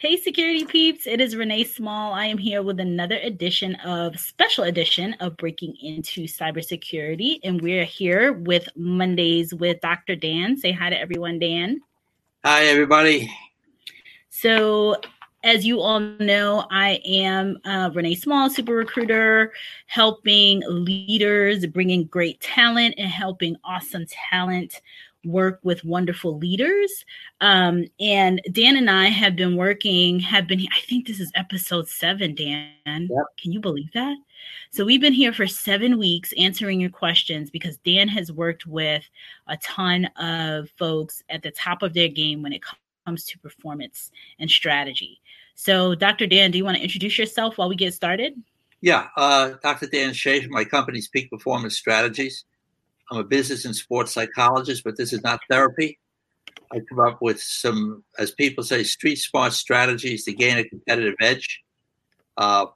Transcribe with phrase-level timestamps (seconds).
[0.00, 2.14] Hey, security peeps, it is Renee Small.
[2.14, 7.38] I am here with another edition of special edition of Breaking Into Cybersecurity.
[7.44, 10.16] And we're here with Mondays with Dr.
[10.16, 10.56] Dan.
[10.56, 11.82] Say hi to everyone, Dan.
[12.46, 13.30] Hi, everybody.
[14.30, 14.96] So,
[15.44, 19.52] as you all know, I am uh, Renee Small, super recruiter,
[19.84, 24.80] helping leaders, bringing great talent, and helping awesome talent
[25.24, 27.04] work with wonderful leaders.
[27.40, 31.88] Um, and Dan and I have been working, have been, I think this is episode
[31.88, 32.72] seven, Dan.
[32.84, 33.26] Yep.
[33.38, 34.16] Can you believe that?
[34.70, 39.04] So we've been here for seven weeks answering your questions because Dan has worked with
[39.46, 42.62] a ton of folks at the top of their game when it
[43.04, 45.20] comes to performance and strategy.
[45.54, 46.26] So, Dr.
[46.26, 48.34] Dan, do you want to introduce yourself while we get started?
[48.80, 49.86] Yeah, uh, Dr.
[49.88, 52.44] Dan Schaefer, my company's Peak Performance Strategies.
[53.10, 55.98] I'm a business and sports psychologist, but this is not therapy.
[56.72, 61.16] I come up with some, as people say, street smart strategies to gain a competitive
[61.20, 61.60] edge.
[62.36, 62.66] Uh,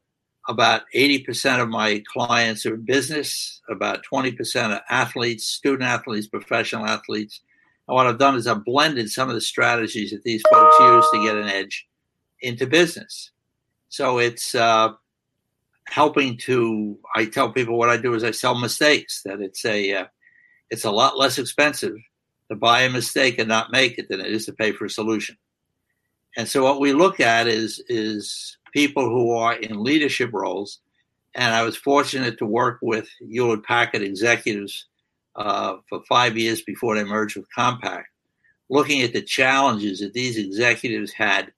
[0.48, 7.40] about 80% of my clients are business, about 20% are athletes, student athletes, professional athletes.
[7.86, 11.06] And what I've done is I've blended some of the strategies that these folks use
[11.12, 11.86] to get an edge
[12.40, 13.30] into business.
[13.88, 14.92] So it's uh,
[15.86, 19.92] helping to, I tell people what I do is I sell mistakes, that it's a,
[19.92, 20.04] uh,
[20.70, 21.96] it's a lot less expensive
[22.50, 24.90] to buy a mistake and not make it than it is to pay for a
[24.90, 25.36] solution.
[26.36, 30.80] And so what we look at is is people who are in leadership roles.
[31.34, 34.86] And I was fortunate to work with Hewlett Packard executives
[35.36, 38.04] uh, for five years before they merged with Compaq,
[38.68, 41.52] looking at the challenges that these executives had,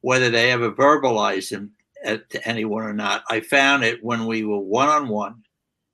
[0.00, 1.72] whether they ever verbalized them
[2.04, 3.22] at, to anyone or not.
[3.28, 5.42] I found it when we were one on one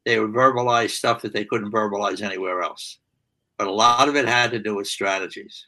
[0.05, 2.99] they would verbalize stuff that they couldn't verbalize anywhere else.
[3.59, 5.67] But a lot of it had to do with strategies.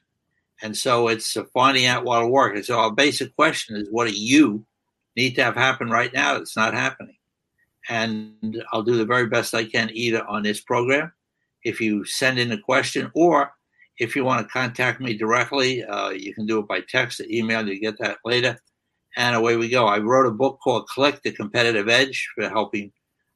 [0.63, 2.55] And so it's finding out what'll work.
[2.55, 4.65] And so our basic question is what do you
[5.17, 7.17] need to have happen right now that's not happening?
[7.89, 11.13] And I'll do the very best I can either on this program,
[11.65, 13.53] if you send in a question, or
[13.99, 17.27] if you want to contact me directly, uh, you can do it by text or
[17.29, 17.67] email.
[17.67, 18.59] You get that later.
[19.17, 19.87] And away we go.
[19.87, 22.91] I wrote a book called Click the Competitive Edge for helping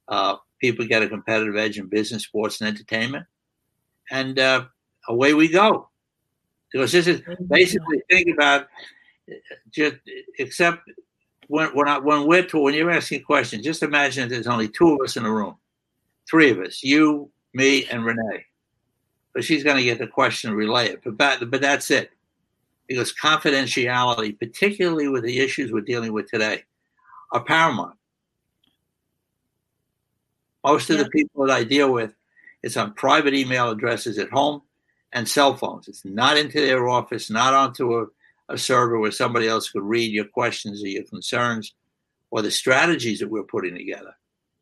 [0.08, 3.26] uh, people get a competitive edge in business, sports, and entertainment.
[4.10, 4.64] And uh,
[5.08, 5.88] away we go.
[6.72, 8.68] Because this is basically think about
[9.70, 9.96] just
[10.38, 10.90] except
[11.48, 14.94] when when, I, when we're to, when you're asking questions, just imagine there's only two
[14.94, 15.56] of us in the room,
[16.28, 18.44] three of us, you, me, and Renee.
[19.34, 21.00] But she's going to get the question and relay it.
[21.04, 22.10] But that, but that's it.
[22.86, 26.64] Because confidentiality, particularly with the issues we're dealing with today,
[27.32, 27.97] are paramount.
[30.68, 32.12] Most of the people that I deal with,
[32.62, 34.60] it's on private email addresses at home
[35.14, 35.88] and cell phones.
[35.88, 38.06] It's not into their office, not onto a,
[38.50, 41.74] a server where somebody else could read your questions or your concerns
[42.30, 44.14] or the strategies that we're putting together.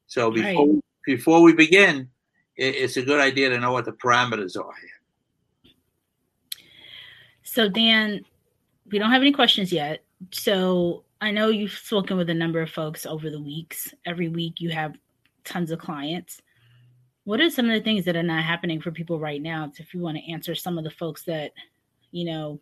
[0.07, 0.85] So before right.
[1.05, 2.09] before we begin,
[2.57, 5.73] it, it's a good idea to know what the parameters are here.
[7.43, 8.25] So Dan,
[8.93, 10.05] we don't have any questions yet.
[10.31, 13.93] So I know you've spoken with a number of folks over the weeks.
[14.05, 14.95] Every week you have
[15.47, 16.43] tons of clients.
[17.25, 19.71] What are some of the things that are not happening for people right now?
[19.79, 21.53] If you want to answer some of the folks that,
[22.13, 22.61] you know,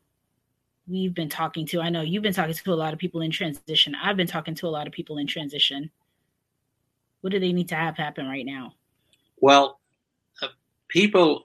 [0.86, 1.80] we've been talking to.
[1.80, 3.94] I know you've been talking to a lot of people in transition.
[3.94, 5.90] I've been talking to a lot of people in transition.
[7.20, 8.74] What do they need to have happen right now?
[9.40, 9.80] Well,
[10.42, 10.48] uh,
[10.88, 11.42] people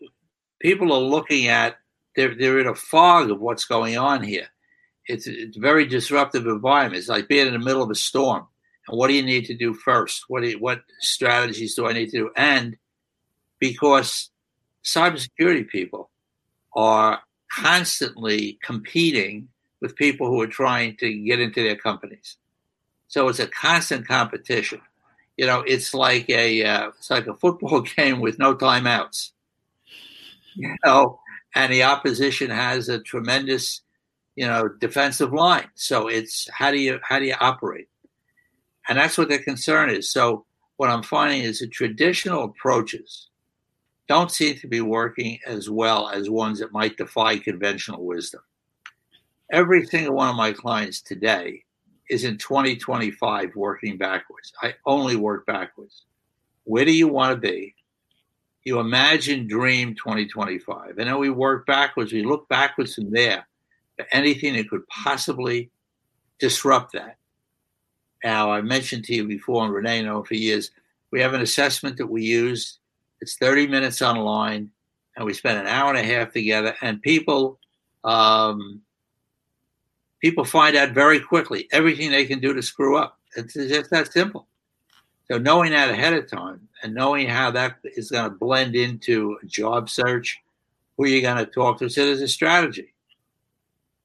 [0.60, 1.78] people are looking at
[2.16, 4.48] they're they're in a fog of what's going on here.
[5.06, 7.00] It's it's a very disruptive environment.
[7.00, 8.48] It's like being in the middle of a storm.
[8.90, 10.26] And what do you need to do first?
[10.28, 12.32] What you, what strategies do I need to do?
[12.36, 12.76] And
[13.60, 14.32] because
[14.84, 16.10] cybersecurity people
[16.76, 19.48] are constantly competing
[19.82, 22.38] with people who are trying to get into their companies,
[23.08, 24.82] so it's a constant competition.
[25.38, 29.32] You know, it's like a uh, it's like a football game with no timeouts.
[30.56, 31.20] You know,
[31.56, 33.82] and the opposition has a tremendous,
[34.36, 35.70] you know, defensive line.
[35.76, 37.88] So it's how do you how do you operate?
[38.90, 40.12] And that's what their concern is.
[40.12, 40.46] So
[40.78, 43.28] what I'm finding is that traditional approaches
[44.08, 48.42] don't seem to be working as well as ones that might defy conventional wisdom.
[49.52, 51.66] Every single one of my clients today
[52.10, 54.52] is in 2025 working backwards.
[54.62, 56.06] I only work backwards.
[56.64, 57.76] Where do you want to be?
[58.64, 60.98] You imagine dream 2025.
[60.98, 62.12] And then we work backwards.
[62.12, 63.48] We look backwards from there
[63.98, 65.70] for anything that could possibly
[66.40, 67.18] disrupt that.
[68.24, 70.72] Now, I mentioned to you before, and Renee know for years,
[71.12, 72.80] we have an assessment that we use.
[73.22, 74.72] It's 30 minutes online,
[75.16, 76.76] and we spend an hour and a half together.
[76.82, 77.60] And people,
[78.04, 78.82] um,
[80.22, 83.18] people find out very quickly everything they can do to screw up.
[83.36, 84.48] It's just that simple.
[85.32, 89.38] So knowing that ahead of time and knowing how that is going to blend into
[89.44, 90.40] a job search,
[90.98, 92.94] who you're going to talk to, so there's a strategy.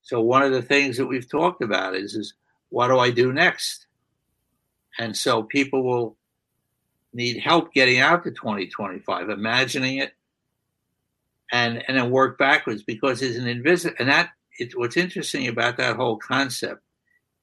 [0.03, 2.35] So one of the things that we've talked about is is
[2.69, 3.84] what do I do next?
[4.99, 6.17] And so people will
[7.13, 10.13] need help getting out to 2025, imagining it,
[11.53, 13.97] and and then work backwards because it's an invisible.
[13.99, 16.83] And that it, what's interesting about that whole concept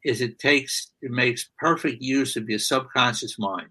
[0.03, 3.69] is it takes it makes perfect use of your subconscious mind.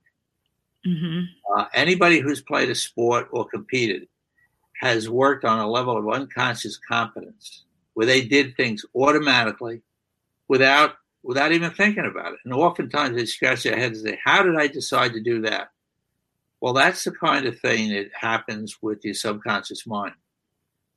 [0.86, 1.24] Mm-hmm.
[1.54, 4.08] Uh, anybody who's played a sport or competed
[4.80, 9.82] has worked on a level of unconscious competence where they did things automatically
[10.48, 12.40] without without even thinking about it.
[12.44, 15.70] And oftentimes they scratch their heads and say, How did I decide to do that?
[16.60, 20.14] Well, that's the kind of thing that happens with your subconscious mind.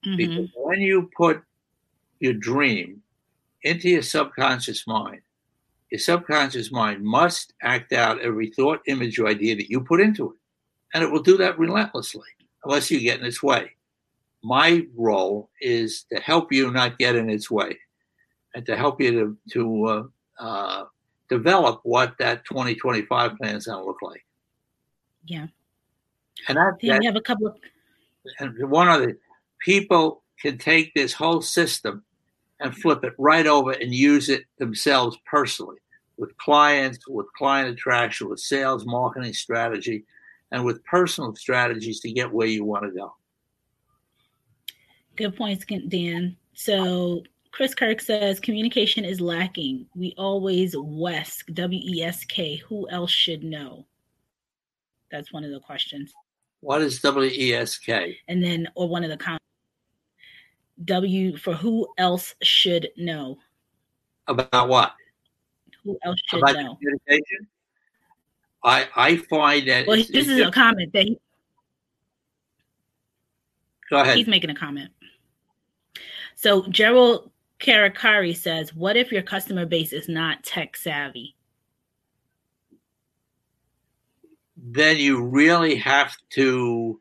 [0.05, 0.17] Mm-hmm.
[0.17, 1.41] Because when you put
[2.19, 3.01] your dream
[3.63, 5.21] into your subconscious mind,
[5.89, 10.31] your subconscious mind must act out every thought, image, or idea that you put into
[10.31, 10.37] it.
[10.93, 12.27] And it will do that relentlessly
[12.63, 13.71] unless you get in its way.
[14.43, 17.79] My role is to help you not get in its way
[18.53, 20.03] and to help you to, to uh,
[20.39, 20.85] uh,
[21.30, 24.25] develop what that 2025 plan is going to look like.
[25.25, 25.47] Yeah.
[26.47, 27.56] And I that, we have a couple of.
[28.39, 29.18] And one other,
[29.59, 32.03] people can take this whole system
[32.59, 35.77] and flip it right over and use it themselves personally
[36.18, 40.06] with clients, with client attraction, with sales, marketing strategy,
[40.51, 43.13] and with personal strategies to get where you want to go.
[45.15, 46.38] Good points, Dan.
[46.53, 49.85] So Chris Kirk says communication is lacking.
[49.95, 52.55] We always WESK, W E S K.
[52.67, 53.85] Who else should know?
[55.11, 56.11] That's one of the questions.
[56.61, 58.17] What is W E S K?
[58.27, 59.45] And then, or one of the comments.
[60.85, 63.38] W for who else should know?
[64.27, 64.95] About what?
[65.83, 66.75] Who else should About know?
[66.77, 67.47] Communication?
[68.63, 69.85] I I find that.
[69.85, 71.03] Well, this is a comment that.
[71.03, 71.19] He,
[73.91, 74.17] Go ahead.
[74.17, 74.89] He's making a comment.
[76.35, 77.29] So Gerald
[77.63, 81.36] Karakari says, "What if your customer base is not tech savvy?"
[84.57, 87.00] Then you really have to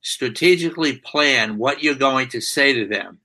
[0.00, 3.18] strategically plan what you're going to say to them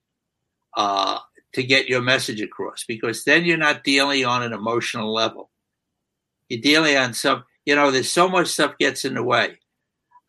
[0.75, 1.19] uh,
[1.53, 5.49] to get your message across, because then you're not dealing on an emotional level.
[6.49, 9.59] You're dealing on some, you know, there's so much stuff gets in the way.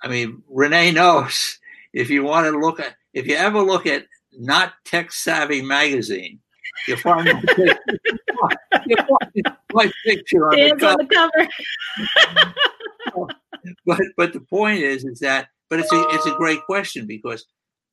[0.02, 1.58] I mean, Renee knows
[1.92, 4.06] if you want to look at, if you ever look at
[4.38, 6.40] not tech savvy magazine,
[6.86, 7.78] you'll find my picture,
[9.72, 11.48] my picture on, the on the cover.
[13.86, 17.44] but but the point is is that but it's a it's a great question because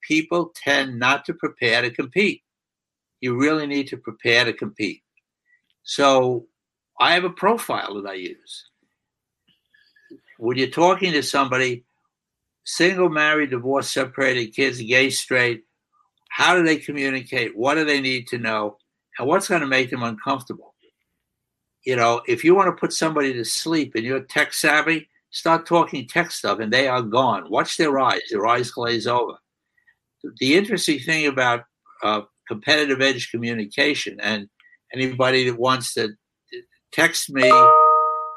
[0.01, 2.43] people tend not to prepare to compete.
[3.21, 5.01] You really need to prepare to compete.
[5.83, 6.45] So
[6.99, 8.69] I have a profile that I use.
[10.37, 11.85] When you're talking to somebody,
[12.65, 15.63] single, married, divorced, separated, kids, gay, straight,
[16.35, 17.55] how do they communicate?
[17.55, 18.75] What do they need to know?
[19.17, 20.75] And what's going to make them uncomfortable?
[21.85, 25.65] You know, if you want to put somebody to sleep and you're tech savvy, start
[25.65, 27.49] talking tech stuff and they are gone.
[27.49, 29.37] Watch their eyes, their eyes glaze over.
[30.41, 31.63] The interesting thing about
[32.03, 34.49] uh, competitive edge communication, and
[34.93, 36.09] anybody that wants to
[36.91, 37.49] text me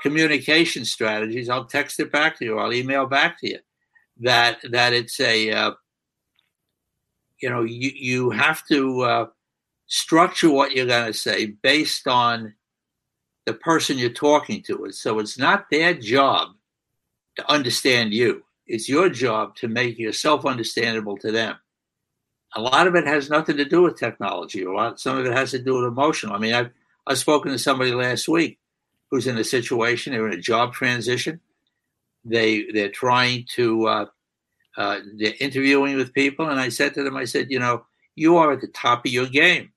[0.03, 2.61] communication strategies, I'll text it back to you.
[2.61, 3.59] I'll email back to you
[4.21, 5.73] that that it's a uh,
[7.41, 9.27] you know you you have to uh,
[9.87, 12.55] structure what you're going to say based on
[13.47, 14.91] the person you're talking to.
[14.93, 16.51] So it's not their job
[17.37, 18.45] to understand you.
[18.67, 21.57] It's your job to make yourself understandable to them.
[22.55, 24.65] A lot of it has nothing to do with technology.
[24.65, 26.35] A lot, some of it has to do with emotional.
[26.35, 26.71] I mean, I've
[27.07, 28.59] I've spoken to somebody last week
[29.11, 30.13] who's in a situation.
[30.13, 31.41] They're in a job transition.
[32.25, 34.07] They they're trying to uh,
[34.79, 38.39] uh, they're interviewing with people, and I said to them, I said, you know, you
[38.39, 39.73] are at the top of your game.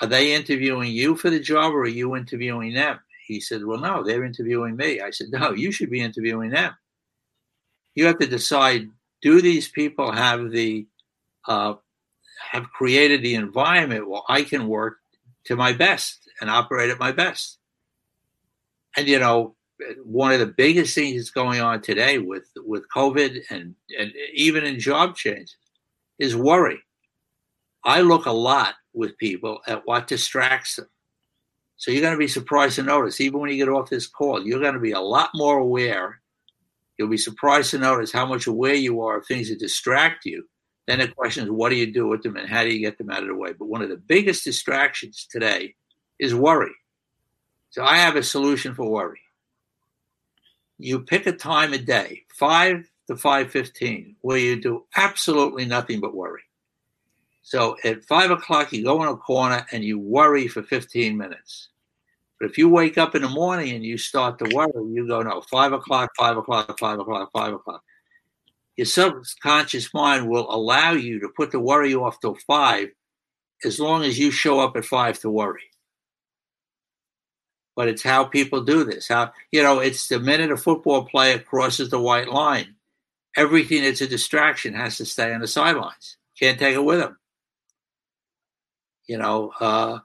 [0.00, 2.98] Are they interviewing you for the job, or are you interviewing them?
[3.26, 5.00] He said, well, no, they're interviewing me.
[5.00, 6.74] I said, no, you should be interviewing them
[7.94, 8.88] you have to decide
[9.22, 10.86] do these people have the
[11.46, 11.74] uh,
[12.50, 14.98] have created the environment where I can work
[15.46, 17.58] to my best and operate at my best.
[18.96, 19.54] And you know,
[20.04, 24.64] one of the biggest things that's going on today with with COVID and and even
[24.64, 25.56] in job changes
[26.18, 26.78] is worry.
[27.84, 30.88] I look a lot with people at what distracts them.
[31.76, 34.46] So you're going to be surprised to notice, even when you get off this call,
[34.46, 36.20] you're going to be a lot more aware
[36.98, 40.48] You'll be surprised to notice how much aware you are of things that distract you.
[40.86, 42.98] Then the question is, what do you do with them and how do you get
[42.98, 43.52] them out of the way?
[43.52, 45.74] But one of the biggest distractions today
[46.18, 46.74] is worry.
[47.70, 49.20] So I have a solution for worry.
[50.78, 56.14] You pick a time a day, 5 to 5.15, where you do absolutely nothing but
[56.14, 56.42] worry.
[57.42, 61.68] So at 5 o'clock, you go in a corner and you worry for 15 minutes.
[62.40, 65.22] But if you wake up in the morning and you start to worry, you go,
[65.22, 67.82] no, 5 o'clock, 5 o'clock, 5 o'clock, 5 o'clock.
[68.76, 72.88] Your subconscious mind will allow you to put the worry off till 5
[73.64, 75.62] as long as you show up at 5 to worry
[77.76, 79.08] but it's how people do this.
[79.08, 82.76] How you know, it's the minute a football player crosses the white line,
[83.36, 86.16] everything that's a distraction has to stay on the sidelines.
[86.38, 87.18] Can't take it with them.
[89.06, 89.98] You know, uh,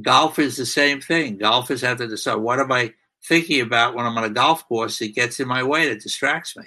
[0.00, 1.38] golf is the same thing.
[1.38, 4.98] Golfers have to decide what am I thinking about when I'm on a golf course
[4.98, 6.64] that gets in my way that distracts me.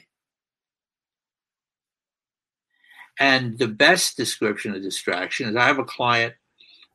[3.20, 6.36] And the best description of distraction is I have a client.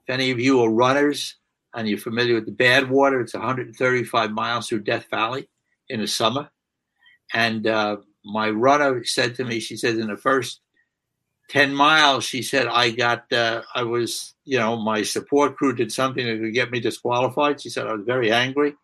[0.06, 1.36] If any of you are runners,
[1.74, 5.48] and you're familiar with the Badwater, it's 135 miles through Death Valley
[5.88, 6.50] in the summer.
[7.32, 10.60] And uh, my runner said to me, she said, in the first
[11.50, 15.92] 10 miles, she said, I got, uh, I was, you know, my support crew did
[15.92, 17.60] something that could get me disqualified.
[17.60, 18.74] She said, I was very angry.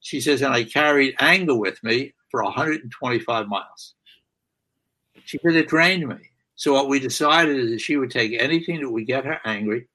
[0.00, 3.94] She says, and I carried anger with me for 125 miles.
[5.24, 6.16] She said, it drained me.
[6.54, 9.88] So what we decided is that she would take anything that would get her angry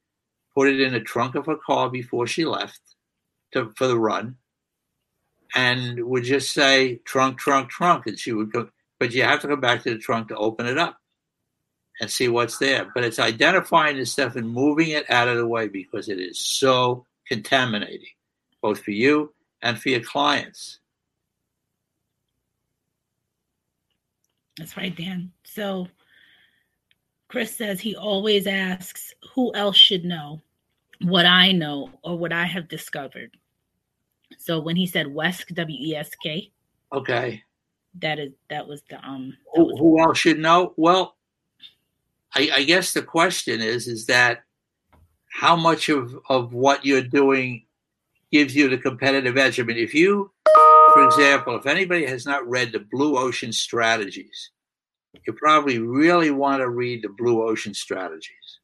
[0.56, 2.80] put it in the trunk of her car before she left
[3.52, 4.38] to, for the run,
[5.54, 8.70] and would just say trunk, trunk, trunk, and she would go.
[9.00, 10.98] But you have to go back to the trunk to open it up
[12.00, 12.90] and see what's there.
[12.94, 16.40] But it's identifying the stuff and moving it out of the way because it is
[16.40, 18.08] so contaminating,
[18.62, 20.80] both for you and for your clients.
[24.58, 25.34] That's right, Dan.
[25.44, 25.88] So
[27.28, 30.42] Chris says he always asks, who else should know
[31.02, 33.36] what I know or what I have discovered?
[34.38, 36.52] So when he said Wesk, W E S K.
[36.94, 37.44] Okay.
[38.02, 40.74] That is that was the um who, was who else should know?
[40.78, 41.16] Well,
[42.34, 44.44] I, I guess the question is is that
[45.32, 47.66] how much of, of what you're doing
[48.32, 49.60] gives you the competitive edge?
[49.60, 50.32] I mean, if you,
[50.94, 54.52] for example, if anybody has not read the Blue Ocean Strategies,
[55.26, 58.60] you probably really want to read the Blue Ocean Strategies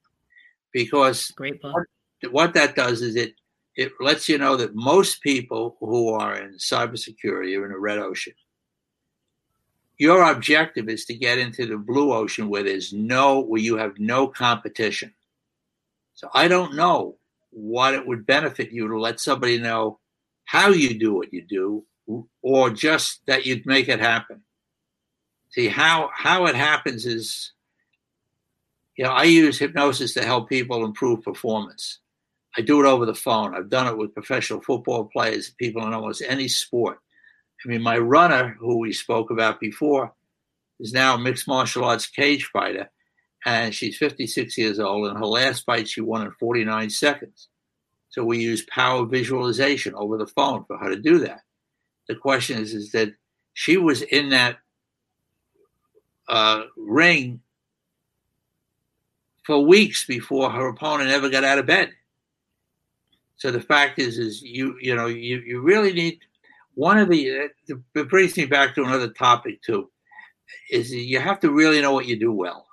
[0.72, 1.31] because.
[1.72, 1.88] What,
[2.29, 3.34] what that does is it
[3.75, 8.00] it lets you know that most people who are in cybersecurity are in the red
[8.00, 8.34] ocean.
[9.98, 13.98] Your objective is to get into the blue ocean where there's no where you have
[13.98, 15.13] no competition.
[16.13, 17.15] So I don't know
[17.51, 20.00] what it would benefit you to let somebody know
[20.46, 21.86] how you do what you do
[22.41, 24.41] or just that you'd make it happen.
[25.51, 27.51] See how how it happens is,
[28.98, 32.00] you know, I use hypnosis to help people improve performance.
[32.58, 33.55] I do it over the phone.
[33.55, 37.00] I've done it with professional football players, people in almost any sport.
[37.63, 40.13] I mean, my runner, who we spoke about before,
[40.79, 42.89] is now a mixed martial arts cage fighter,
[43.46, 45.08] and she's 56 years old.
[45.08, 47.50] And her last fight, she won in 49 seconds.
[48.10, 51.41] So we use power visualization over the phone for her to do that.
[52.08, 53.13] The question is, is that
[53.53, 54.58] she was in that
[56.32, 57.42] uh, ring
[59.44, 61.92] for weeks before her opponent ever got out of bed.
[63.36, 66.20] So the fact is, is you you know you you really need
[66.76, 69.90] one of the it brings me back to another topic too,
[70.70, 72.66] is you have to really know what you do well.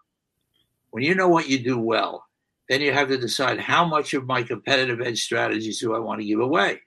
[0.90, 2.26] When you know what you do well,
[2.68, 6.20] then you have to decide how much of my competitive edge strategies do I want
[6.20, 6.82] to give away,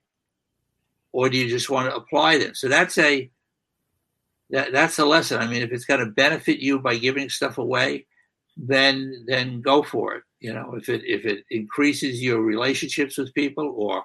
[1.12, 2.56] or do you just want to apply them?
[2.56, 3.30] So that's a
[4.51, 5.41] that, that's a lesson.
[5.41, 8.05] I mean, if it's going to benefit you by giving stuff away,
[8.58, 10.24] then then go for it.
[10.39, 14.03] You know, if it if it increases your relationships with people or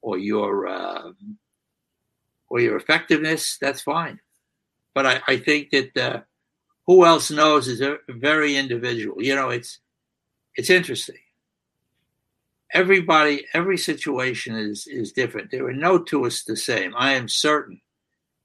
[0.00, 1.12] or your uh,
[2.48, 4.20] or your effectiveness, that's fine.
[4.94, 6.20] But I, I think that uh,
[6.86, 9.22] who else knows is a very individual.
[9.22, 9.80] You know, it's
[10.54, 11.18] it's interesting.
[12.72, 15.50] Everybody, every situation is is different.
[15.50, 16.94] There are no two us the same.
[16.96, 17.80] I am certain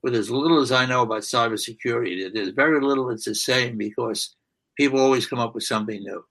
[0.03, 4.35] with as little as I know about cybersecurity, there's very little that's the same because
[4.77, 6.23] people always come up with something new.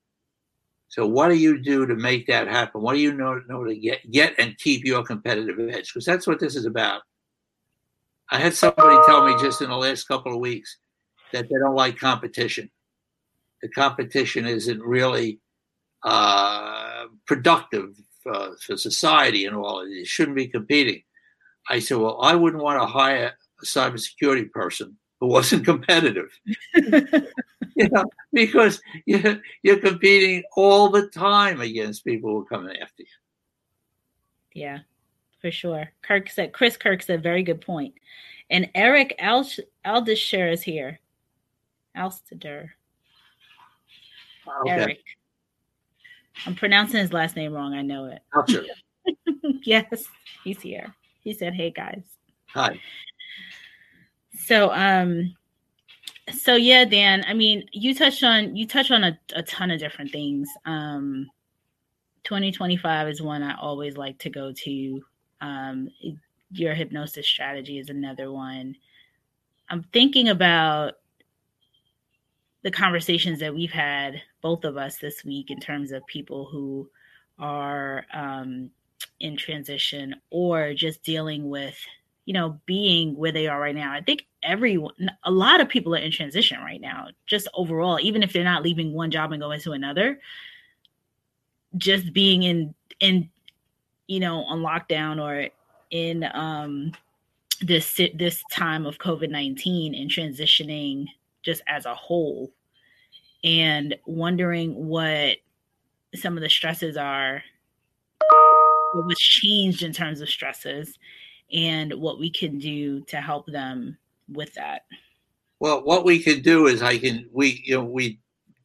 [0.89, 2.83] So what do you do to make that happen?
[2.83, 5.93] What do you know, know to get get and keep your competitive edge?
[5.93, 7.03] Because that's what this is about.
[8.31, 10.79] I had somebody tell me just in the last couple of weeks
[11.33, 12.71] that they don't like competition.
[13.63, 15.41] The competition isn't really
[16.05, 17.91] uh, productive
[18.27, 19.81] uh, for society and all.
[19.81, 21.03] It shouldn't be competing.
[21.69, 26.31] I said, well, I wouldn't want to hire cybersecurity person who wasn't competitive.
[26.75, 33.03] you know, because you're, you're competing all the time against people who are coming after
[33.03, 33.09] you.
[34.55, 34.79] Yeah,
[35.41, 35.91] for sure.
[36.03, 37.95] Kirk said, Chris Kirk said, very good point.
[38.51, 40.99] And Eric Alsh- Aldisher is here.
[41.97, 42.71] Alstader.
[44.63, 44.71] Okay.
[44.71, 44.99] Eric.
[46.47, 47.75] I'm pronouncing his last name wrong.
[47.75, 48.21] I know it.
[49.63, 50.05] Yes,
[50.45, 50.95] he's here.
[51.21, 52.03] He said, "Hey guys."
[52.49, 52.81] Hi.
[54.47, 55.35] So, um,
[56.33, 57.25] so yeah, Dan.
[57.27, 60.49] I mean, you touched on you touched on a, a ton of different things.
[60.65, 61.31] Um,
[62.25, 65.03] 2025 is one I always like to go to.
[65.41, 65.89] Um,
[66.53, 68.77] your hypnosis strategy is another one.
[69.69, 70.95] I'm thinking about
[72.63, 76.89] the conversations that we've had, both of us this week, in terms of people who
[77.39, 78.71] are um,
[79.21, 81.79] in transition or just dealing with,
[82.27, 83.93] you know, being where they are right now.
[83.93, 88.23] I think everyone, a lot of people are in transition right now, just overall, even
[88.23, 90.21] if they're not leaving one job and going to another,
[91.77, 93.29] just being in, in,
[94.07, 95.49] you know, on lockdown or
[95.91, 96.93] in um,
[97.61, 101.07] this this time of COVID nineteen and transitioning
[101.43, 102.51] just as a whole,
[103.45, 105.37] and wondering what
[106.15, 107.43] some of the stresses are,
[108.95, 110.99] what was changed in terms of stresses,
[111.53, 113.97] and what we can do to help them
[114.29, 114.83] with that.
[115.59, 118.19] Well, what we can do is I can we you know we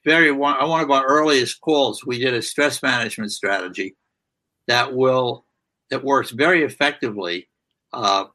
[0.03, 3.95] very one on one of our earliest calls we did a stress management strategy
[4.67, 5.45] that will
[5.89, 7.47] that works very effectively
[7.93, 8.25] uh,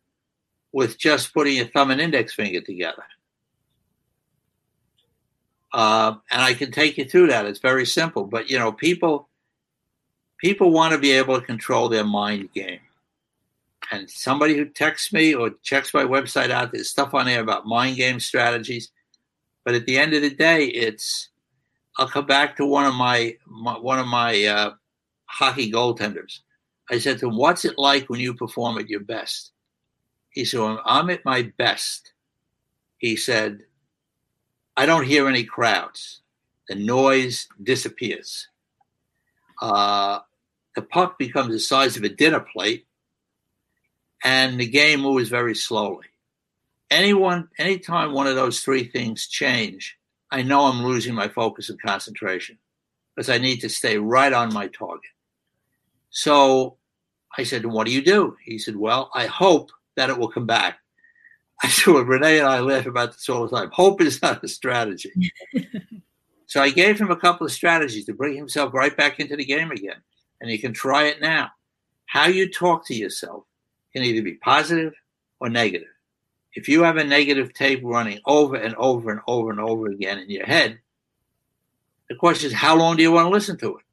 [0.72, 3.04] with just putting your thumb and index finger together.
[5.72, 7.46] Uh, and I can take you through that.
[7.46, 9.28] It's very simple, but you know, people
[10.38, 12.80] people want to be able to control their mind game.
[13.90, 17.66] And somebody who texts me or checks my website out, there's stuff on there about
[17.66, 18.90] mind game strategies.
[19.64, 21.28] But at the end of the day, it's
[21.98, 24.74] I'll come back to one of my, my one of my uh,
[25.26, 26.40] hockey goaltenders.
[26.90, 29.52] I said to him, What's it like when you perform at your best?
[30.30, 32.12] He said, I'm at my best,
[32.98, 33.64] he said,
[34.76, 36.20] I don't hear any crowds.
[36.68, 38.48] The noise disappears.
[39.60, 40.20] Uh,
[40.76, 42.86] the puck becomes the size of a dinner plate,
[44.22, 46.06] and the game moves very slowly.
[46.90, 49.96] Anyone, anytime one of those three things change,
[50.30, 52.58] I know I'm losing my focus and concentration
[53.14, 55.10] because I need to stay right on my target.
[56.10, 56.76] So
[57.36, 58.36] I said, What do you do?
[58.44, 60.78] He said, Well, I hope that it will come back.
[61.62, 63.70] I said, Well, Renee and I laugh about this all the time.
[63.72, 65.32] Hope is not a strategy.
[66.46, 69.44] so I gave him a couple of strategies to bring himself right back into the
[69.44, 70.02] game again.
[70.40, 71.50] And he can try it now.
[72.06, 73.44] How you talk to yourself
[73.92, 74.94] can either be positive
[75.40, 75.88] or negative.
[76.54, 80.18] If you have a negative tape running over and over and over and over again
[80.18, 80.80] in your head,
[82.08, 83.84] the question is, how long do you want to listen to it?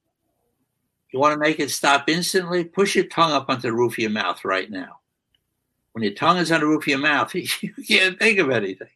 [1.12, 2.64] You want to make it stop instantly?
[2.64, 5.00] Push your tongue up onto the roof of your mouth right now.
[5.92, 8.90] When your tongue is on the roof of your mouth, you can't think of anything.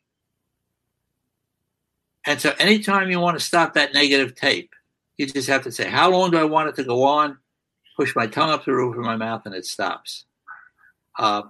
[2.26, 4.74] And so anytime you want to stop that negative tape,
[5.18, 7.38] you just have to say, How long do I want it to go on?
[7.98, 10.26] Push my tongue up the roof of my mouth and it stops.
[11.18, 11.44] Uh,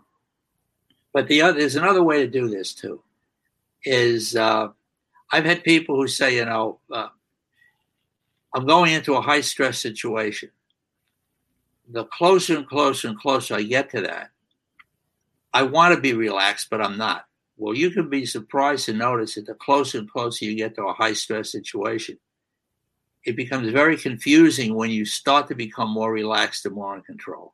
[1.13, 3.02] but the other, there's another way to do this too.
[3.84, 4.69] Is uh,
[5.32, 7.08] I've had people who say, you know, uh,
[8.54, 10.50] I'm going into a high stress situation.
[11.89, 14.30] The closer and closer and closer I get to that,
[15.54, 17.26] I want to be relaxed, but I'm not.
[17.58, 20.86] Well, you can be surprised to notice that the closer and closer you get to
[20.86, 22.17] a high stress situation,
[23.26, 27.54] it becomes very confusing when you start to become more relaxed and more in control.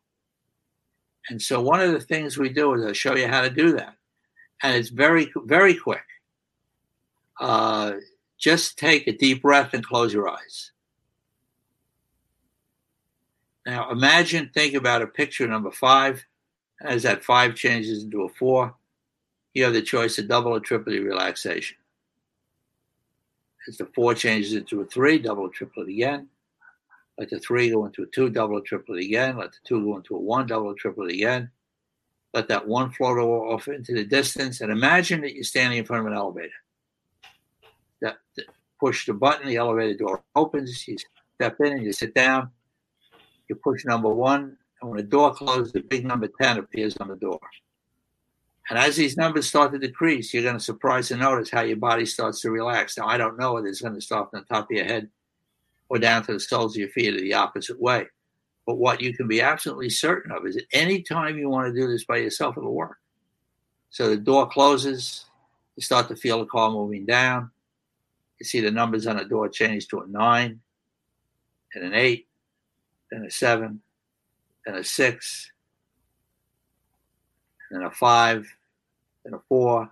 [1.29, 3.73] And so, one of the things we do is I show you how to do
[3.73, 3.95] that.
[4.63, 6.05] And it's very, very quick.
[7.39, 7.93] Uh,
[8.37, 10.71] just take a deep breath and close your eyes.
[13.65, 16.23] Now imagine, think about a picture number five.
[16.81, 18.75] As that five changes into a four,
[19.53, 21.77] you have the choice of double or triple the relaxation.
[23.67, 26.29] As the four changes into a three, double or triple it again.
[27.17, 29.37] Let the three go into a two, double or triple it again.
[29.37, 31.49] Let the two go into a one, double or triple it again.
[32.33, 34.61] Let that one float off into the distance.
[34.61, 36.51] And imagine that you're standing in front of an elevator.
[38.01, 38.45] That, that
[38.79, 40.97] push the button, the elevator door opens, you
[41.35, 42.51] step in and you sit down
[43.47, 47.07] you push number one, and when the door closes, the big number 10 appears on
[47.07, 47.39] the door.
[48.69, 51.77] And as these numbers start to decrease, you're going to surprise and notice how your
[51.77, 52.97] body starts to relax.
[52.97, 55.09] Now, I don't know whether it's going to start from the top of your head
[55.89, 58.07] or down to the soles of your feet or the opposite way.
[58.65, 61.79] But what you can be absolutely certain of is that any time you want to
[61.79, 62.97] do this by yourself, it'll work.
[63.89, 65.25] So the door closes,
[65.75, 67.51] you start to feel the car moving down.
[68.39, 70.59] You see the numbers on the door change to a nine
[71.73, 72.27] and an eight
[73.11, 73.81] then a seven,
[74.65, 75.51] then a six,
[77.71, 78.47] then a five,
[79.23, 79.89] then a four,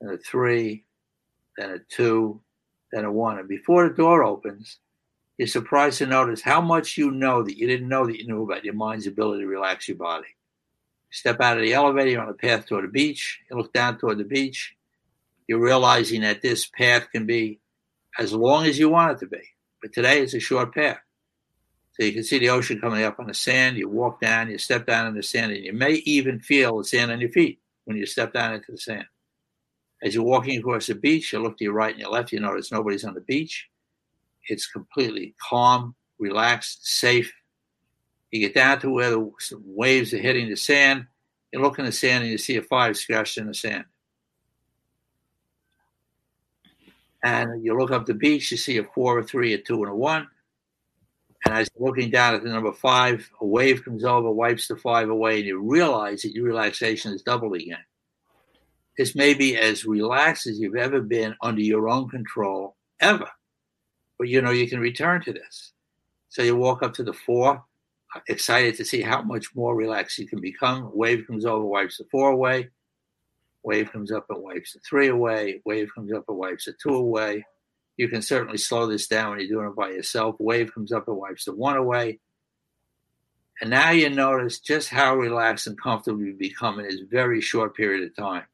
[0.00, 0.84] then a three,
[1.56, 2.40] then a two,
[2.92, 3.38] then a one.
[3.38, 4.78] And before the door opens,
[5.38, 8.42] you're surprised to notice how much you know that you didn't know that you knew
[8.42, 10.28] about your mind's ability to relax your body.
[11.10, 13.98] step out of the elevator, you're on a path toward the beach, you look down
[13.98, 14.74] toward the beach,
[15.46, 17.60] you're realizing that this path can be
[18.18, 19.42] as long as you want it to be.
[19.80, 20.98] But today it's a short path.
[21.92, 23.78] So you can see the ocean coming up on the sand.
[23.78, 26.84] You walk down, you step down in the sand, and you may even feel the
[26.84, 29.06] sand on your feet when you step down into the sand.
[30.02, 32.40] As you're walking across the beach, you look to your right and your left, you
[32.40, 33.68] notice nobody's on the beach.
[34.48, 37.32] It's completely calm, relaxed, safe.
[38.30, 39.30] You get down to where the
[39.64, 41.06] waves are hitting the sand.
[41.52, 43.84] You look in the sand and you see a five scratched in the sand.
[47.22, 49.90] And you look up the beach, you see a four, a three, a two, and
[49.90, 50.28] a one.
[51.44, 54.76] And as you're looking down at the number five, a wave comes over, wipes the
[54.76, 57.78] five away, and you realize that your relaxation is doubled again.
[58.98, 63.28] This may be as relaxed as you've ever been under your own control ever.
[64.18, 65.72] But you know, you can return to this.
[66.28, 67.64] So you walk up to the four,
[68.14, 70.90] uh, excited to see how much more relaxed you can become.
[70.94, 72.70] Wave comes over, wipes the four away.
[73.62, 75.60] Wave comes up and wipes the three away.
[75.64, 77.44] Wave comes up and wipes the two away.
[77.96, 80.36] You can certainly slow this down when you're doing it by yourself.
[80.38, 82.20] Wave comes up and wipes the one away.
[83.60, 87.74] And now you notice just how relaxed and comfortable you become in this very short
[87.74, 88.44] period of time.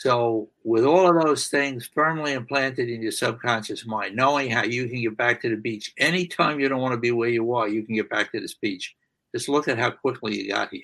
[0.00, 4.88] So, with all of those things firmly implanted in your subconscious mind, knowing how you
[4.88, 7.68] can get back to the beach anytime you don't want to be where you are,
[7.68, 8.96] you can get back to this beach.
[9.34, 10.80] Just look at how quickly you got here.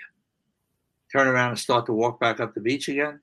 [1.10, 3.20] Turn around and start to walk back up the beach again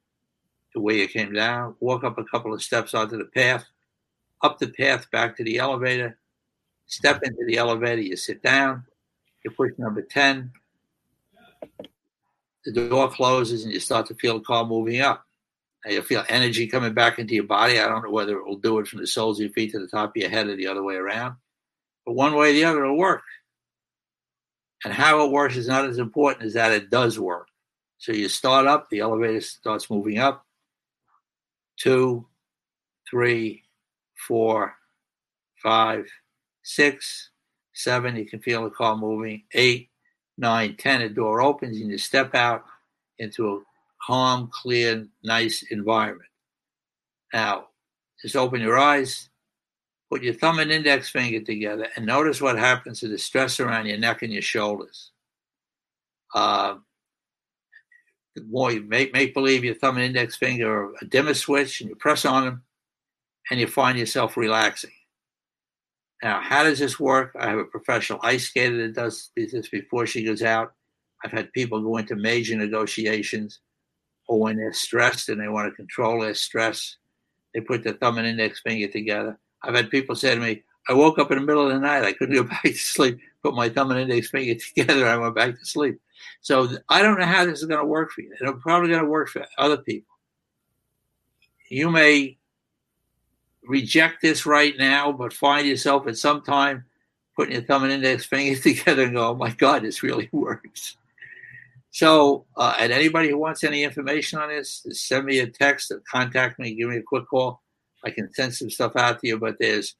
[0.73, 3.63] to where you came down, walk up a couple of steps onto the path,
[4.41, 6.17] up the path back to the elevator,
[6.87, 8.83] step into the elevator, you sit down,
[9.45, 10.51] you push number 10,
[12.65, 15.27] the door closes, and you start to feel the car moving up.
[15.85, 17.79] You feel energy coming back into your body.
[17.79, 19.79] I don't know whether it will do it from the soles of your feet to
[19.79, 21.35] the top of your head or the other way around.
[22.05, 23.23] But one way or the other, it'll work.
[24.85, 27.47] And how it works is not as important as that it does work.
[27.97, 30.45] So you start up, the elevator starts moving up
[31.77, 32.25] two,
[33.09, 33.63] three,
[34.27, 34.75] four,
[35.61, 36.05] five,
[36.63, 37.29] six,
[37.73, 38.15] seven.
[38.15, 39.43] You can feel the car moving.
[39.53, 39.89] Eight,
[40.37, 41.01] nine, ten.
[41.01, 42.65] The door opens and you step out
[43.19, 43.59] into a
[44.05, 46.29] calm, clear, nice environment.
[47.33, 47.67] Now,
[48.21, 49.29] just open your eyes,
[50.11, 53.87] put your thumb and index finger together, and notice what happens to the stress around
[53.87, 55.11] your neck and your shoulders.
[56.33, 56.75] Uh,
[58.47, 61.89] more you make, make believe your thumb and index finger are a dimmer switch and
[61.89, 62.63] you press on them
[63.51, 64.91] and you find yourself relaxing.
[66.23, 67.35] Now, how does this work?
[67.37, 70.73] I have a professional ice skater that does this before she goes out.
[71.23, 73.59] I've had people go into major negotiations
[74.27, 76.97] or when they're stressed and they want to control their stress,
[77.53, 79.37] they put their thumb and index finger together.
[79.61, 82.03] I've had people say to me, I woke up in the middle of the night.
[82.03, 83.19] I couldn't go back to sleep.
[83.41, 85.07] Put my thumb and index finger together.
[85.07, 85.99] I went back to sleep.
[86.41, 88.31] So I don't know how this is going to work for you.
[88.31, 90.07] It's probably going to work for other people.
[91.69, 92.37] You may
[93.65, 96.85] reject this right now, but find yourself at some time
[97.35, 100.97] putting your thumb and index finger together and go, oh my God, this really works.
[101.93, 106.01] So, uh, and anybody who wants any information on this, send me a text or
[106.11, 107.61] contact me, give me a quick call.
[108.03, 109.95] I can send some stuff out to you, but there's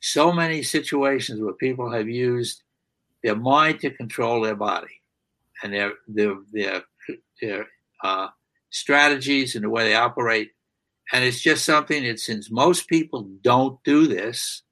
[0.00, 2.62] so many situations where people have used
[3.22, 5.02] their mind to control their body
[5.62, 6.82] and their their their,
[7.40, 7.66] their
[8.02, 8.28] uh,
[8.70, 10.52] strategies and the way they operate.
[11.12, 14.62] And it's just something that since most people don't do this,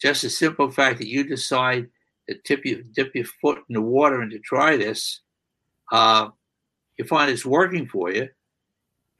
[0.00, 1.88] just a simple fact that you decide
[2.28, 5.20] to tip dip your foot in the water and to try this,
[5.92, 6.28] uh,
[6.96, 8.28] you find it's working for you,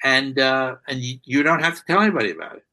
[0.04, 2.64] and uh, and you, you don't have to tell anybody about it.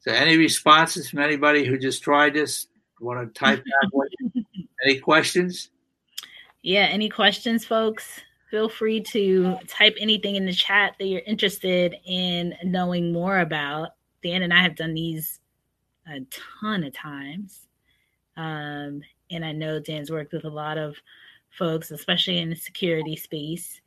[0.00, 2.66] So, any responses from anybody who just tried this?
[3.00, 3.92] Want to type out
[4.84, 5.70] any questions?
[6.62, 8.20] Yeah, any questions, folks?
[8.50, 13.90] Feel free to type anything in the chat that you're interested in knowing more about.
[14.22, 15.40] Dan and I have done these
[16.06, 16.20] a
[16.60, 17.66] ton of times.
[18.36, 20.96] Um, and I know Dan's worked with a lot of
[21.50, 23.80] folks, especially in the security space,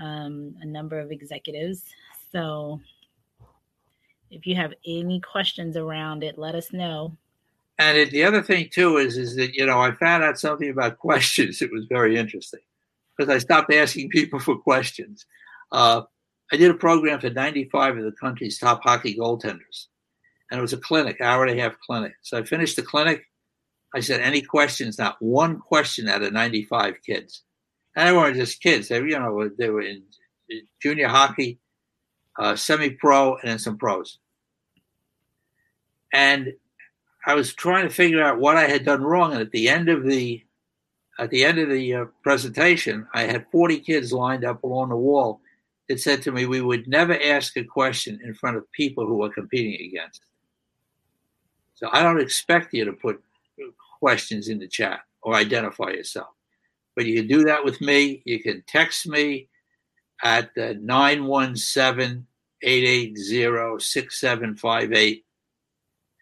[0.00, 1.84] um, a number of executives.
[2.32, 2.80] So
[4.30, 7.16] if you have any questions around it, let us know.
[7.78, 10.70] And it, the other thing too is is that you know I found out something
[10.70, 11.60] about questions.
[11.60, 12.60] It was very interesting
[13.16, 15.26] because I stopped asking people for questions.
[15.72, 16.02] Uh,
[16.52, 19.86] I did a program for 95 of the country's top hockey goaltenders,
[20.50, 22.14] and it was a clinic, hour and a half clinic.
[22.22, 23.25] So I finished the clinic.
[23.96, 27.42] I said, "Any questions?" Not one question out of 95 kids,
[27.96, 28.88] and they weren't just kids.
[28.88, 30.02] They, you know, they were in
[30.82, 31.58] junior hockey,
[32.38, 34.18] uh, semi-pro, and then some pros.
[36.12, 36.52] And
[37.24, 39.32] I was trying to figure out what I had done wrong.
[39.32, 40.44] And at the end of the
[41.18, 44.96] at the end of the uh, presentation, I had 40 kids lined up along the
[44.96, 45.40] wall
[45.88, 49.22] that said to me, "We would never ask a question in front of people who
[49.24, 50.20] are competing against."
[51.76, 53.22] So I don't expect you to put
[53.98, 56.28] questions in the chat or identify yourself,
[56.94, 58.22] but you can do that with me.
[58.24, 59.48] You can text me
[60.22, 62.26] at 917
[62.62, 65.24] 880 6758.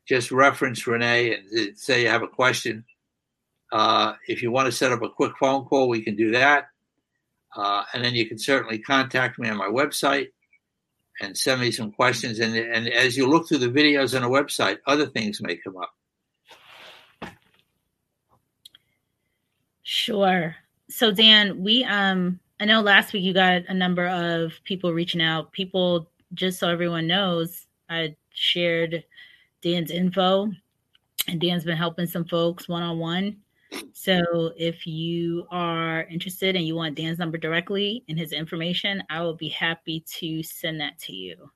[0.06, 2.84] Just reference Renee and say you have a question.
[3.72, 6.68] Uh, if you want to set up a quick phone call, we can do that.
[7.56, 10.28] Uh, and then you can certainly contact me on my website
[11.20, 12.40] and send me some questions.
[12.40, 15.76] And, and as you look through the videos on the website, other things may come
[15.76, 15.92] up.
[19.84, 20.56] Sure.
[20.88, 25.20] So Dan, we um I know last week you got a number of people reaching
[25.22, 25.52] out.
[25.52, 29.04] People, just so everyone knows, I shared
[29.62, 30.50] Dan's info,
[31.28, 33.36] and Dan's been helping some folks one on one.
[33.92, 39.20] So if you are interested and you want Dan's number directly and his information, I
[39.22, 41.50] will be happy to send that to you.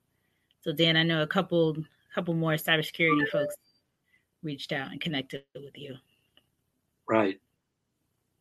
[0.61, 1.77] So Dan, I know a couple
[2.13, 3.55] couple more cybersecurity folks
[4.43, 5.95] reached out and connected with you.
[7.07, 7.39] Right.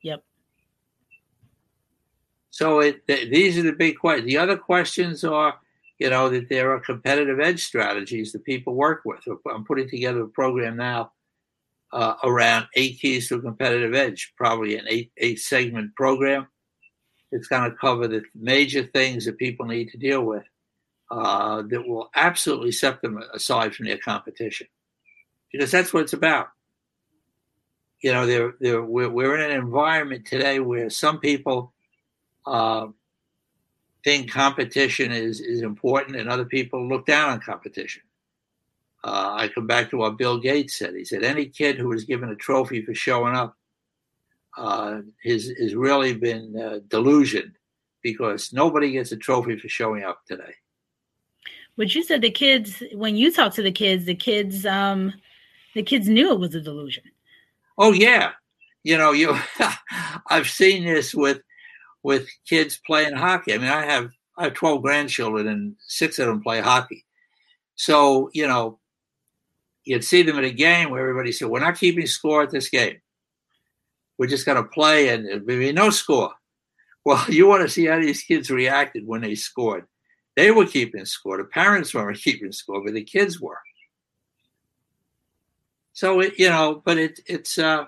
[0.03, 0.25] Yep.
[2.59, 4.27] So it, th- these are the big questions.
[4.27, 5.55] The other questions are,
[6.01, 9.21] you know, that there are competitive edge strategies that people work with.
[9.49, 11.13] I'm putting together a program now
[11.93, 16.49] uh, around eight keys to a competitive edge, probably an eight eight segment program.
[17.31, 20.47] It's going to cover the major things that people need to deal with
[21.13, 24.67] uh, that will absolutely set them aside from their competition,
[25.53, 26.49] because that's what it's about.
[28.01, 31.73] You know, they're, they're, we're, we're in an environment today where some people
[32.49, 32.87] uh,
[34.05, 38.03] think competition is, is important and other people look down on competition.
[39.05, 40.95] Uh, I come back to what Bill Gates said.
[40.95, 43.57] He said, any kid who was given a trophy for showing up
[44.57, 47.53] uh, has, has really been uh, delusioned
[48.03, 50.55] because nobody gets a trophy for showing up today.
[51.77, 55.13] But you said the kids, when you talk to the kids, the kids, um,
[55.75, 57.05] the kids knew it was a delusion.
[57.77, 58.33] Oh yeah,
[58.83, 59.39] you know, you.
[60.27, 61.41] I've seen this with
[62.03, 63.55] with kids playing hockey.
[63.55, 67.05] I mean, I have I have 12 grandchildren and six of them play hockey.
[67.75, 68.79] So, you know,
[69.85, 72.69] you'd see them at a game where everybody said, We're not keeping score at this
[72.69, 73.01] game.
[74.17, 76.33] We're just going to play and there'll be no score.
[77.05, 79.87] Well, you want to see how these kids reacted when they scored.
[80.37, 81.39] They were keeping score.
[81.39, 83.59] The parents weren't keeping score, but the kids were.
[85.93, 87.87] So, it, you know, but it, it's, uh,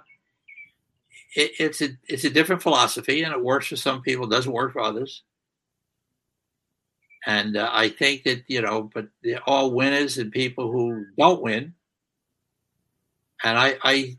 [1.35, 4.73] it, it's a it's a different philosophy, and it works for some people, doesn't work
[4.73, 5.23] for others.
[7.27, 11.43] And uh, I think that you know, but they're all winners and people who don't
[11.43, 11.75] win.
[13.43, 14.17] And I, I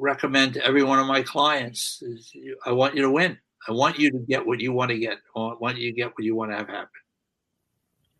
[0.00, 2.32] recommend to every one of my clients: is,
[2.64, 3.38] I want you to win.
[3.68, 5.18] I want you to get what you want to get.
[5.36, 6.88] I want you to get what you want to have happen.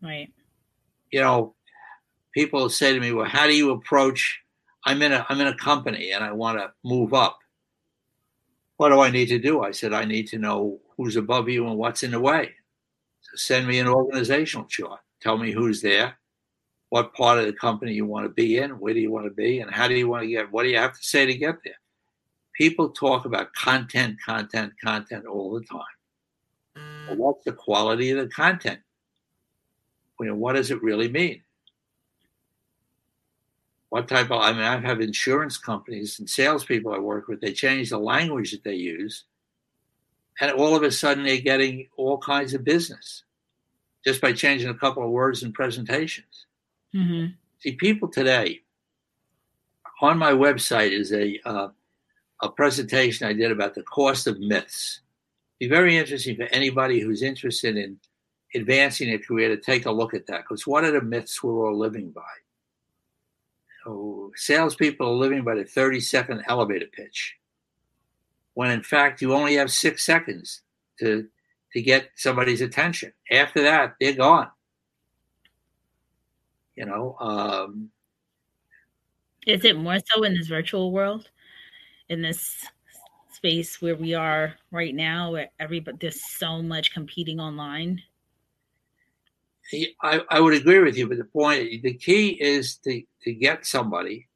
[0.01, 0.31] Right.
[1.11, 1.55] You know,
[2.33, 4.41] people say to me, "Well, how do you approach?"
[4.85, 7.39] I'm in a I'm in a company and I want to move up
[8.83, 9.61] what do I need to do?
[9.61, 12.49] I said, I need to know who's above you and what's in the way.
[13.21, 14.99] So send me an organizational chart.
[15.21, 16.17] Tell me who's there,
[16.89, 19.31] what part of the company you want to be in, where do you want to
[19.31, 21.33] be, and how do you want to get, what do you have to say to
[21.33, 21.79] get there?
[22.57, 27.17] People talk about content, content, content all the time.
[27.17, 28.81] What's the quality of the content?
[30.19, 31.41] You know, what does it really mean?
[33.93, 37.53] What type of, I mean, I have insurance companies and salespeople I work with, they
[37.53, 39.25] change the language that they use.
[40.41, 43.23] And all of a sudden, they're getting all kinds of business
[44.03, 46.47] just by changing a couple of words in presentations.
[46.95, 47.33] Mm-hmm.
[47.59, 48.61] See, people today,
[50.01, 51.67] on my website is a, uh,
[52.41, 55.01] a presentation I did about the cost of myths.
[55.59, 57.99] Be very interesting for anybody who's interested in
[58.55, 61.67] advancing a career to take a look at that because what are the myths we're
[61.67, 62.23] all living by?
[63.85, 67.35] Oh, salespeople are living by the 30 second elevator pitch,
[68.53, 70.61] when in fact you only have six seconds
[70.99, 71.27] to
[71.73, 73.11] to get somebody's attention.
[73.31, 74.49] After that, they're gone.
[76.75, 77.17] You know.
[77.19, 77.89] Um,
[79.45, 81.29] Is it more so in this virtual world,
[82.09, 82.65] in this
[83.31, 88.01] space where we are right now, where everybody there's so much competing online?
[90.01, 93.65] I, I would agree with you, but the point, the key is to, to get
[93.65, 94.27] somebody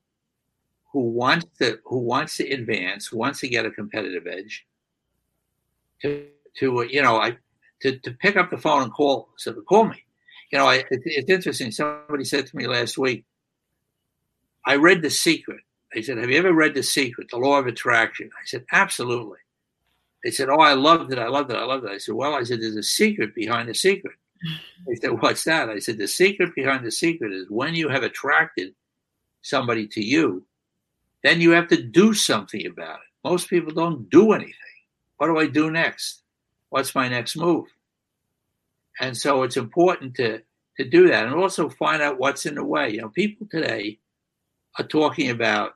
[0.93, 4.65] who wants to who wants to advance, wants to get a competitive edge,
[6.01, 6.27] to
[6.59, 7.37] to you know, I
[7.81, 10.03] to, to pick up the phone and call, so to call me.
[10.51, 11.71] You know, I, it, it's interesting.
[11.71, 13.25] Somebody said to me last week,
[14.65, 15.61] I read The Secret.
[15.93, 18.29] They said, Have you ever read The Secret, The Law of Attraction?
[18.35, 19.39] I said, Absolutely.
[20.23, 21.19] They said, Oh, I loved it.
[21.19, 21.57] I loved it.
[21.57, 21.91] I loved it.
[21.91, 24.15] I said, Well, I said, There's a secret behind the secret.
[24.87, 25.69] They said, What's that?
[25.69, 28.73] I said, The secret behind the secret is when you have attracted
[29.41, 30.45] somebody to you,
[31.23, 33.29] then you have to do something about it.
[33.29, 34.53] Most people don't do anything.
[35.17, 36.21] What do I do next?
[36.69, 37.65] What's my next move?
[38.99, 40.41] And so it's important to,
[40.77, 42.91] to do that and also find out what's in the way.
[42.91, 43.99] You know, people today
[44.77, 45.75] are talking about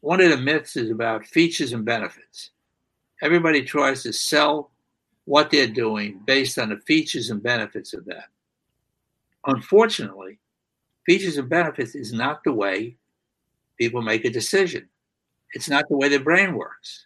[0.00, 2.50] one of the myths is about features and benefits.
[3.20, 4.70] Everybody tries to sell
[5.28, 8.30] what they're doing based on the features and benefits of that.
[9.46, 10.38] Unfortunately,
[11.04, 12.96] features and benefits is not the way
[13.76, 14.88] people make a decision.
[15.52, 17.04] It's not the way the brain works.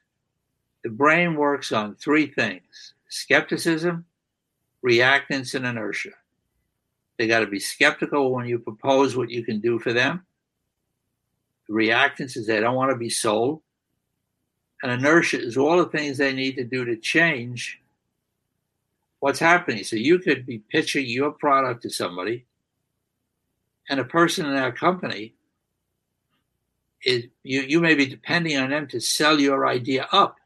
[0.84, 4.04] The brain works on three things skepticism,
[4.86, 6.12] reactance, and inertia.
[7.18, 10.24] They got to be skeptical when you propose what you can do for them.
[11.66, 13.62] The reactance is they don't want to be sold.
[14.84, 17.81] And inertia is all the things they need to do to change
[19.22, 19.84] what's happening.
[19.84, 22.44] So you could be pitching your product to somebody,
[23.88, 25.34] and a person in that company
[27.04, 30.38] is you, you may be depending on them to sell your idea up.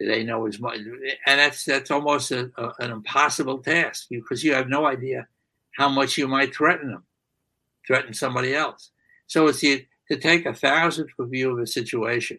[0.00, 0.78] They know as much,
[1.26, 5.28] and that's that's almost a, a, an impossible task because you have no idea
[5.76, 7.02] how much you might threaten them,
[7.86, 8.92] threaten somebody else.
[9.26, 12.38] So it's the, to take a thousandth view of a situation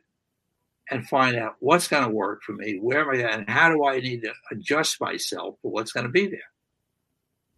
[0.91, 3.69] and find out what's going to work for me, where am I at, and how
[3.69, 6.39] do I need to adjust myself for what's going to be there.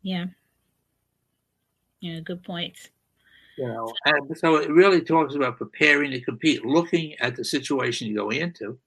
[0.01, 0.25] Yeah.
[1.99, 2.89] Yeah, good points.
[3.57, 8.07] You know, and so it really talks about preparing to compete, looking at the situation
[8.07, 8.79] you go into.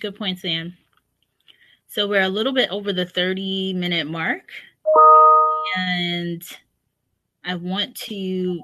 [0.00, 0.76] Good point, Sam.
[1.86, 4.50] So we're a little bit over the 30 minute mark.
[5.76, 6.42] And
[7.44, 8.60] I want to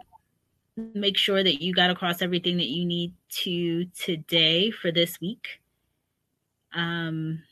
[0.76, 5.60] make sure that you got across everything that you need to today for this week
[6.74, 7.42] um,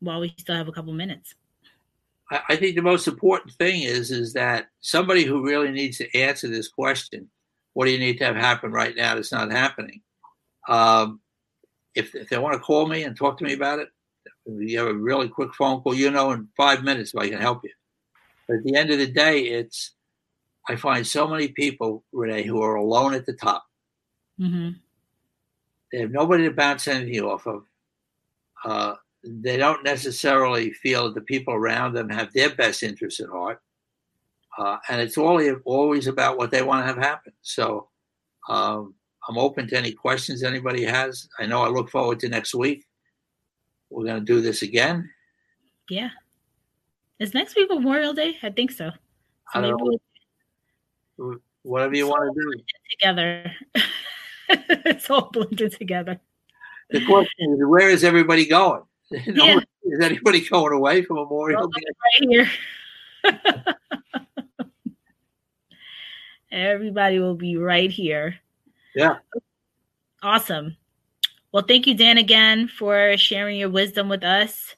[0.00, 1.34] while we still have a couple minutes.
[2.48, 6.48] I think the most important thing is is that somebody who really needs to answer
[6.48, 7.28] this question,
[7.74, 10.00] what do you need to have happen right now that's not happening?
[10.66, 11.20] Um,
[11.94, 13.88] if, if they want to call me and talk to me about it,
[14.46, 17.40] you have a really quick phone call, you know, in five minutes if I can
[17.40, 17.70] help you.
[18.48, 19.92] But at the end of the day, it's
[20.68, 23.64] I find so many people, Renee, who are alone at the top.
[24.40, 24.70] Mm-hmm.
[25.90, 27.64] They have nobody to bounce anything off of.
[28.64, 28.94] Uh,
[29.24, 33.60] they don't necessarily feel that the people around them have their best interests at heart.
[34.58, 37.32] Uh, and it's all, always about what they want to have happen.
[37.42, 37.88] So
[38.48, 38.94] um,
[39.28, 41.28] I'm open to any questions anybody has.
[41.38, 42.84] I know I look forward to next week.
[43.90, 45.10] We're going to do this again.
[45.88, 46.10] Yeah.
[47.18, 48.36] Is next week Memorial Day?
[48.42, 48.90] I think so.
[49.52, 49.76] so don't know.
[49.80, 50.00] We'll,
[51.18, 52.62] Mm, whatever you want to do.
[52.90, 53.52] Together.
[54.48, 56.20] it's all blended together.
[56.90, 58.82] The question is, where is everybody going?
[59.10, 59.60] yeah.
[59.84, 61.82] Is anybody going away from Memorial Day?
[62.22, 62.48] Right
[63.24, 63.36] here.
[66.52, 68.36] Everybody will be right here.
[68.94, 69.16] Yeah.
[70.22, 70.76] Awesome.
[71.50, 74.74] Well, thank you, Dan, again for sharing your wisdom with us.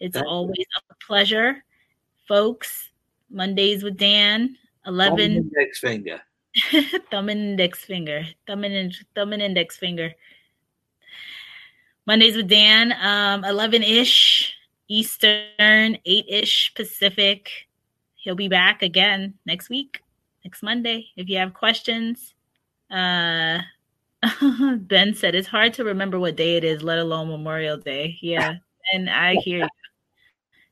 [0.00, 1.64] It's always a pleasure.
[2.28, 2.90] Folks,
[3.30, 5.16] Mondays with Dan, 11.
[5.20, 6.20] Thumb index finger.
[7.10, 8.26] thumb and index finger.
[8.46, 10.14] Thumb and, thumb and index finger.
[12.06, 14.54] Mondays with Dan, um, 11 ish
[14.88, 17.50] Eastern, 8 ish Pacific.
[18.14, 20.00] He'll be back again next week,
[20.44, 21.08] next Monday.
[21.16, 22.34] If you have questions,
[22.90, 23.58] uh,
[24.76, 28.16] Ben said it's hard to remember what day it is, let alone Memorial Day.
[28.20, 28.54] Yeah,
[28.92, 29.68] and I hear you.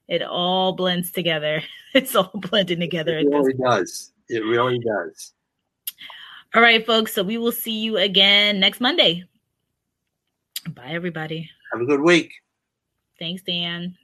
[0.06, 1.62] It all blends together.
[1.94, 3.16] It's all blending together.
[3.16, 4.10] It really does.
[4.28, 5.32] It really does.
[6.54, 7.12] All right, folks.
[7.12, 9.24] So we will see you again next Monday.
[10.70, 11.50] Bye, everybody.
[11.72, 12.32] Have a good week.
[13.18, 13.96] Thanks, Dan.